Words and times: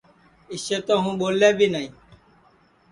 اِسے 0.53 0.77
تو 0.85 0.95
ہوں 1.03 1.13
ٻولے 1.19 1.49
بی 1.57 1.67
نائی 1.73 1.87